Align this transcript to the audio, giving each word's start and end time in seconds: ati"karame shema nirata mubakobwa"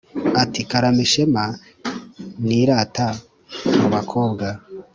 ati"karame 0.41 1.05
shema 1.11 1.45
nirata 2.45 3.07
mubakobwa" 3.77 4.47